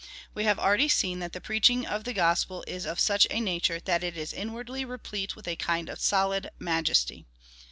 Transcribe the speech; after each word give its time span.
We 0.33 0.45
have 0.45 0.57
already 0.57 0.87
seen^ 0.87 1.19
that 1.19 1.31
the 1.31 1.39
preaching 1.39 1.85
of 1.85 2.05
the 2.05 2.13
gospel 2.13 2.63
is 2.65 2.87
of 2.87 2.99
such 2.99 3.27
a 3.29 3.39
nature, 3.39 3.79
that 3.81 4.03
it 4.03 4.17
is 4.17 4.33
inwardly 4.33 4.83
replete 4.83 5.35
with 5.35 5.47
a 5.47 5.55
kind 5.55 5.89
of 5.89 5.99
solid 6.01 6.49
ma 6.57 6.81
jesty. 6.81 7.25